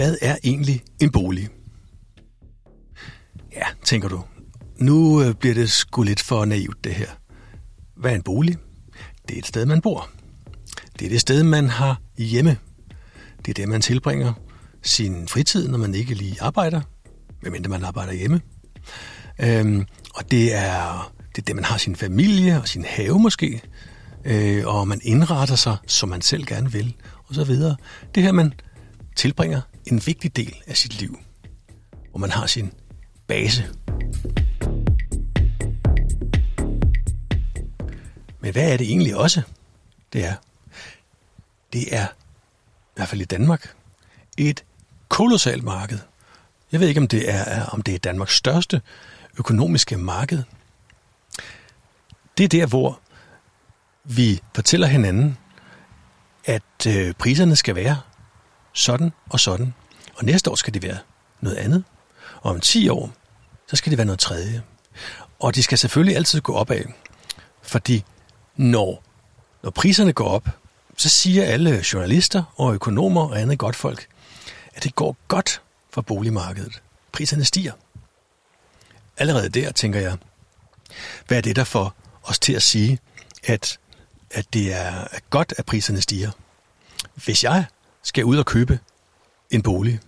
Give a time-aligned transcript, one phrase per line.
[0.00, 1.48] Hvad er egentlig en bolig?
[3.52, 4.24] Ja, tænker du.
[4.78, 7.06] Nu øh, bliver det sgu lidt for naivt, det her.
[7.96, 8.56] Hvad er en bolig?
[9.28, 10.10] Det er et sted, man bor.
[10.98, 12.56] Det er det sted, man har hjemme.
[13.38, 14.32] Det er det, man tilbringer
[14.82, 16.80] sin fritid, når man ikke lige arbejder,
[17.42, 18.40] medmindre man arbejder hjemme.
[19.38, 23.62] Øhm, og det er, det er det, man har sin familie og sin have måske,
[24.24, 26.96] øh, og man indretter sig, som man selv gerne vil,
[27.28, 27.76] og så videre.
[28.14, 28.52] Det her, man
[29.16, 31.18] tilbringer en vigtig del af sit liv,
[32.10, 32.72] hvor man har sin
[33.26, 33.68] base.
[38.40, 39.42] Men hvad er det egentlig også?
[40.12, 40.34] Det er,
[41.72, 43.74] det er, i hvert fald i Danmark,
[44.38, 44.64] et
[45.08, 45.98] kolossalt marked.
[46.72, 48.82] Jeg ved ikke, om det er, om det er Danmarks største
[49.38, 50.42] økonomiske marked.
[52.38, 53.00] Det er der, hvor
[54.04, 55.38] vi fortæller hinanden,
[56.44, 58.00] at øh, priserne skal være
[58.72, 59.74] sådan og sådan.
[60.16, 60.98] Og næste år skal det være
[61.40, 61.84] noget andet.
[62.42, 63.12] Og om 10 år,
[63.66, 64.62] så skal det være noget tredje.
[65.40, 66.84] Og de skal selvfølgelig altid gå opad.
[67.62, 68.04] Fordi
[68.56, 69.02] når,
[69.62, 70.48] når priserne går op,
[70.96, 74.06] så siger alle journalister og økonomer og andet godt folk,
[74.74, 76.82] at det går godt for boligmarkedet.
[77.12, 77.72] Priserne stiger.
[79.16, 80.16] Allerede der tænker jeg,
[81.26, 82.98] hvad er det, der får os til at sige,
[83.44, 83.78] at,
[84.30, 86.30] at det er godt, at priserne stiger?
[87.14, 87.64] Hvis jeg
[88.02, 88.78] skal ud og købe
[89.50, 90.00] en bolig,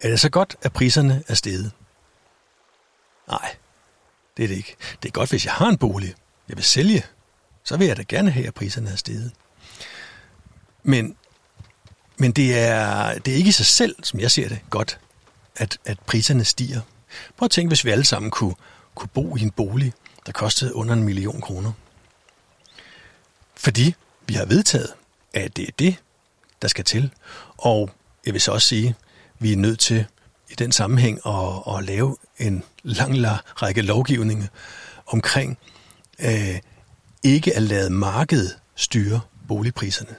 [0.00, 1.72] er det så godt, at priserne er steget?
[3.28, 3.56] Nej,
[4.36, 4.76] det er det ikke.
[5.02, 6.14] Det er godt, hvis jeg har en bolig,
[6.48, 7.04] jeg vil sælge,
[7.64, 9.32] så vil jeg da gerne have, at priserne er steget.
[10.82, 11.16] Men,
[12.16, 14.98] men det, er, det er ikke i sig selv, som jeg ser det, godt,
[15.56, 16.80] at, at priserne stiger.
[17.36, 18.54] Prøv at tænke, hvis vi alle sammen kunne,
[18.94, 19.92] kunne bo i en bolig,
[20.26, 21.72] der kostede under en million kroner.
[23.56, 23.94] Fordi
[24.26, 24.94] vi har vedtaget,
[25.34, 25.96] at det er det,
[26.62, 27.10] der skal til.
[27.56, 27.90] Og
[28.26, 28.94] jeg vil så også sige, at
[29.38, 30.06] vi er nødt til
[30.50, 33.26] i den sammenhæng at, at lave en lang,
[33.62, 34.46] række lovgivninger
[35.06, 35.58] omkring
[36.18, 36.58] øh,
[37.22, 40.14] ikke at lade markedet styre boligpriserne.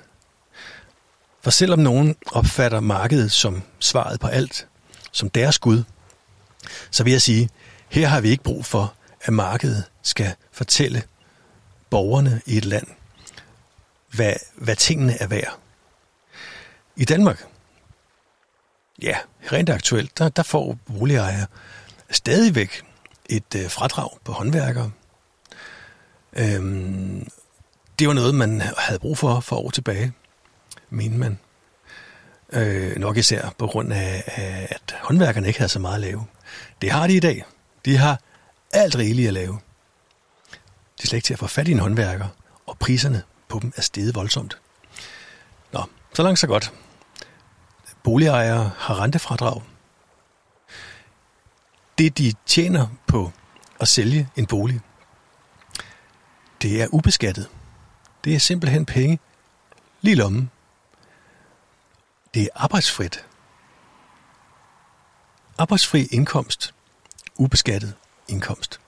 [1.42, 4.68] For selvom nogen opfatter markedet som svaret på alt,
[5.12, 5.84] som deres Gud,
[6.92, 7.50] så vil jeg sige,
[7.90, 11.04] her har vi ikke brug for, at markedet skal fortælle
[11.90, 12.88] borgerne i et land,
[14.12, 15.60] hvad, hvad tingene er værd.
[16.96, 17.46] I Danmark,
[19.02, 19.18] ja,
[19.52, 21.48] rent aktuelt, der, der får boligejere
[22.10, 22.84] stadigvæk
[23.30, 24.92] et øh, fradrag på håndværkere.
[26.34, 27.28] Øhm,
[28.00, 30.14] det var noget, man havde brug for for år tilbage,
[30.90, 31.40] mente man.
[32.54, 34.24] Øh, nok især på grund af,
[34.70, 36.26] at håndværkerne ikke havde så meget at lave.
[36.82, 37.46] Det har de i dag.
[37.86, 38.20] De har
[38.74, 39.60] alt rigeligt at lave.
[40.98, 42.28] De er slet ikke til at få fat i en håndværker,
[42.66, 44.58] og priserne på dem er steget voldsomt.
[45.72, 45.84] Nå,
[46.14, 46.74] så langt så godt.
[48.04, 49.62] Boligejere har rentefradrag.
[51.98, 53.32] Det, de tjener på
[53.80, 54.82] at sælge en bolig,
[56.62, 57.50] det er ubeskattet.
[58.24, 59.20] Det er simpelthen penge
[60.02, 60.52] lige lommen.
[62.34, 63.26] Det er arbejdsfrit.
[65.58, 66.74] Arbejdsfri indkomst.
[67.36, 67.94] Ubeskattet
[68.28, 68.80] indkomst.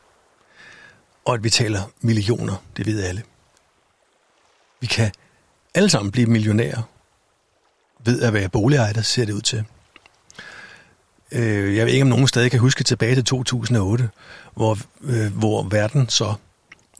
[1.25, 3.24] Og at vi taler millioner, det ved alle.
[4.80, 5.12] Vi kan
[5.74, 6.81] alle sammen blive millionærer
[8.05, 9.63] ved at være boligejer, ser det ud til.
[11.31, 14.09] Øh, jeg ved ikke, om nogen stadig kan huske tilbage til 2008,
[14.55, 16.33] hvor, øh, hvor verden så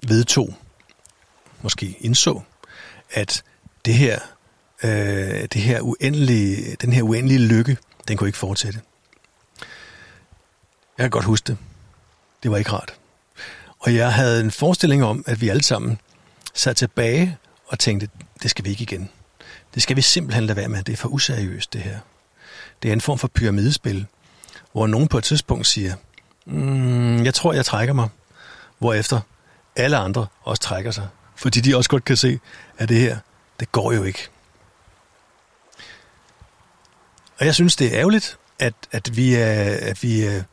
[0.08, 0.56] vedtog,
[1.62, 2.42] måske indså,
[3.12, 3.44] at
[3.86, 4.20] det her,
[4.84, 7.78] øh, det her uendelige, den her uendelige lykke,
[8.08, 8.82] den kunne ikke fortsætte.
[10.98, 11.58] Jeg kan godt huske det.
[12.44, 12.94] Det var ikke rart.
[13.80, 16.00] Og jeg havde en forestilling om, at vi alle sammen
[16.54, 17.38] sad tilbage
[17.68, 18.10] og tænkte,
[18.44, 19.10] det skal vi ikke igen.
[19.76, 20.84] Det skal vi simpelthen lade være med.
[20.84, 22.00] Det er for useriøst, det her.
[22.84, 24.06] Det er en form for pyramidespil,
[24.72, 25.96] hvor nogen på et tidspunkt siger,
[26.46, 28.10] mm, jeg tror, jeg trækker mig.
[28.80, 29.20] Hvorefter
[29.76, 31.08] alle andre også trækker sig.
[31.36, 32.40] Fordi de også godt kan se,
[32.78, 33.18] at det her,
[33.60, 34.30] det går jo ikke.
[37.40, 40.44] Og jeg synes, det er ærgerligt, at, at vi er, at vi er,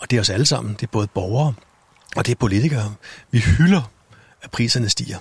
[0.00, 1.54] og det er os alle sammen, det er både borgere
[2.16, 2.94] og det er politikere,
[3.30, 3.82] vi hylder,
[4.42, 5.18] at priserne stiger.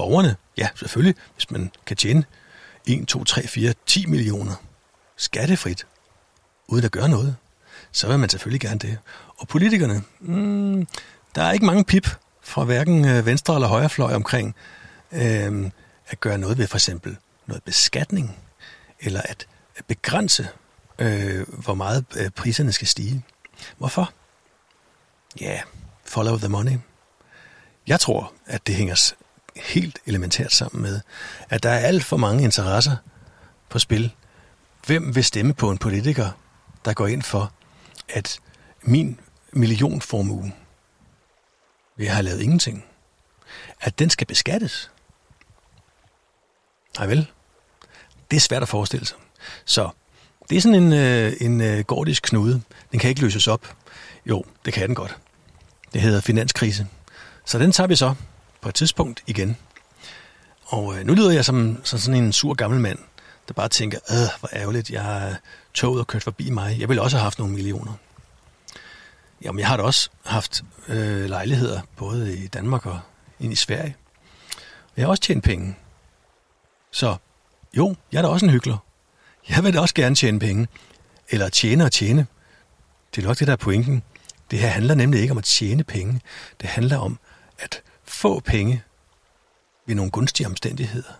[0.00, 2.24] Borgerne, ja, selvfølgelig, hvis man kan tjene
[2.86, 4.54] 1, 2, 3, 4, 10 millioner
[5.16, 5.86] skattefrit,
[6.68, 7.36] uden at gøre noget,
[7.92, 8.98] så vil man selvfølgelig gerne det.
[9.38, 10.86] Og politikerne, mm,
[11.34, 12.08] der er ikke mange pip
[12.42, 14.54] fra hverken øh, venstre eller højrefløj omkring
[15.12, 15.70] øh,
[16.06, 17.16] at gøre noget ved for eksempel
[17.46, 18.36] noget beskatning,
[19.00, 19.46] eller at
[19.86, 20.48] begrænse,
[20.98, 23.24] øh, hvor meget øh, priserne skal stige.
[23.78, 24.12] Hvorfor?
[25.40, 25.60] Ja, yeah,
[26.04, 26.78] follow the money.
[27.86, 28.94] Jeg tror, at det hænger
[29.56, 31.00] helt elementært sammen med,
[31.48, 32.96] at der er alt for mange interesser
[33.68, 34.12] på spil
[34.86, 36.30] Hvem vil stemme på en politiker,
[36.84, 37.52] der går ind for,
[38.08, 38.38] at
[38.82, 39.20] min
[39.52, 40.52] millionformue,
[41.96, 42.84] vi har lavet ingenting,
[43.80, 44.90] at den skal beskattes?
[46.98, 47.30] Nej vel,
[48.30, 49.16] det er svært at forestille sig.
[49.64, 49.90] Så
[50.50, 52.62] det er sådan en, øh, en øh, gordisk knude.
[52.92, 53.76] Den kan ikke løses op.
[54.26, 55.16] Jo, det kan den godt.
[55.92, 56.86] Det hedder finanskrise.
[57.44, 58.14] Så den tager vi så
[58.60, 59.56] på et tidspunkt igen.
[60.66, 62.98] Og øh, nu lyder jeg som, som sådan en sur gammel mand,
[63.48, 65.36] der bare tænker, øh, hvor ærgerligt, jeg har
[65.74, 66.76] toget og kørt forbi mig.
[66.80, 67.92] Jeg ville også have haft nogle millioner.
[69.42, 73.00] Jamen, jeg har da også haft øh, lejligheder, både i Danmark og
[73.40, 73.96] ind i Sverige.
[74.96, 75.76] Jeg har også tjent penge.
[76.90, 77.16] Så
[77.76, 78.76] jo, jeg er da også en hyggelig.
[79.48, 80.68] Jeg vil da også gerne tjene penge.
[81.28, 82.26] Eller tjene og tjene.
[83.14, 84.02] Det er nok det, der er pointen.
[84.50, 86.20] Det her handler nemlig ikke om at tjene penge.
[86.60, 87.18] Det handler om
[87.58, 88.82] at få penge
[89.86, 91.12] ved nogle gunstige omstændigheder.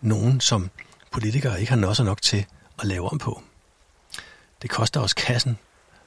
[0.00, 0.70] Nogen, som
[1.10, 2.46] politikere ikke har nosser nok til
[2.78, 3.42] at lave om på.
[4.62, 5.58] Det koster os kassen,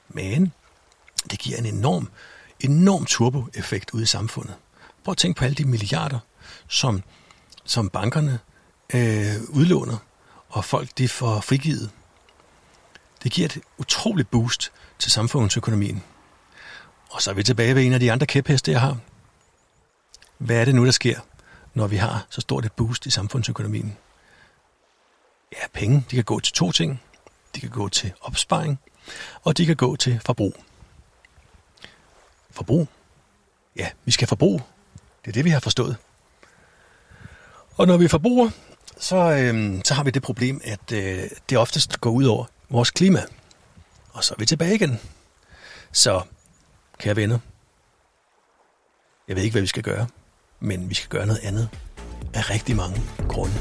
[0.08, 0.52] men
[1.30, 2.10] det giver en enorm,
[2.60, 4.54] enorm turboeffekt ud i samfundet.
[5.04, 6.18] Prøv at tænke på alle de milliarder,
[6.68, 7.02] som,
[7.64, 8.38] som bankerne
[8.94, 9.96] øh, udlåner,
[10.48, 11.90] og folk de får frigivet.
[13.22, 16.02] Det giver et utroligt boost til samfundsøkonomien.
[17.10, 18.96] Og så er vi tilbage ved en af de andre kæpheste, jeg har.
[20.40, 21.20] Hvad er det nu, der sker,
[21.74, 23.96] når vi har så stort et boost i samfundsøkonomien?
[25.52, 27.02] Ja, penge, de kan gå til to ting.
[27.54, 28.78] De kan gå til opsparing,
[29.42, 30.54] og de kan gå til forbrug.
[32.50, 32.88] Forbrug?
[33.76, 34.62] Ja, vi skal forbruge.
[35.24, 35.96] Det er det, vi har forstået.
[37.76, 38.50] Og når vi forbruger,
[38.98, 42.90] så, øh, så har vi det problem, at øh, det oftest går ud over vores
[42.90, 43.22] klima.
[44.12, 45.00] Og så er vi tilbage igen.
[45.92, 46.22] Så,
[46.98, 47.38] kære venner,
[49.28, 50.06] jeg ved ikke, hvad vi skal gøre,
[50.60, 51.68] men vi skal gøre noget andet
[52.34, 53.54] af rigtig mange grunde.